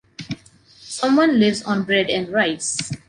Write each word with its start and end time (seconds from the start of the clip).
Someone 0.79 1.39
lives 1.39 1.61
on 1.61 1.83
bread 1.83 2.09
and 2.09 2.27
rice. 2.29 2.91